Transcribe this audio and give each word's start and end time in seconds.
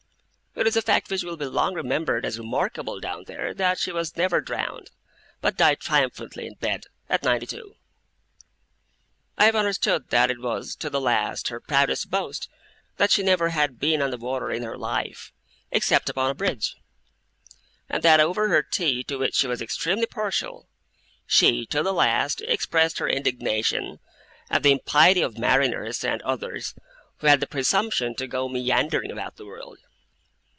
It 0.53 0.67
is 0.67 0.75
a 0.75 0.81
fact 0.81 1.09
which 1.09 1.23
will 1.23 1.37
be 1.37 1.45
long 1.45 1.75
remembered 1.75 2.25
as 2.25 2.37
remarkable 2.37 2.99
down 2.99 3.23
there, 3.23 3.53
that 3.53 3.79
she 3.79 3.89
was 3.93 4.17
never 4.17 4.41
drowned, 4.41 4.91
but 5.39 5.55
died 5.55 5.79
triumphantly 5.79 6.45
in 6.45 6.55
bed, 6.55 6.87
at 7.07 7.23
ninety 7.23 7.45
two. 7.47 7.77
I 9.37 9.45
have 9.45 9.55
understood 9.55 10.09
that 10.09 10.29
it 10.29 10.41
was, 10.41 10.75
to 10.75 10.89
the 10.89 10.99
last, 10.99 11.47
her 11.47 11.61
proudest 11.61 12.11
boast, 12.11 12.49
that 12.97 13.11
she 13.11 13.23
never 13.23 13.49
had 13.49 13.79
been 13.79 14.01
on 14.01 14.11
the 14.11 14.17
water 14.17 14.51
in 14.51 14.61
her 14.63 14.77
life, 14.77 15.31
except 15.71 16.09
upon 16.09 16.29
a 16.29 16.35
bridge; 16.35 16.75
and 17.87 18.03
that 18.03 18.19
over 18.19 18.49
her 18.49 18.61
tea 18.61 19.05
(to 19.05 19.15
which 19.17 19.35
she 19.35 19.47
was 19.47 19.61
extremely 19.61 20.05
partial) 20.05 20.67
she, 21.25 21.65
to 21.67 21.81
the 21.81 21.93
last, 21.93 22.41
expressed 22.41 22.97
her 22.99 23.07
indignation 23.07 24.01
at 24.49 24.63
the 24.63 24.71
impiety 24.73 25.21
of 25.21 25.37
mariners 25.37 26.03
and 26.03 26.21
others, 26.23 26.75
who 27.19 27.27
had 27.27 27.39
the 27.39 27.47
presumption 27.47 28.13
to 28.15 28.27
go 28.27 28.49
'meandering' 28.49 29.11
about 29.11 29.37
the 29.37 29.45
world. 29.45 29.79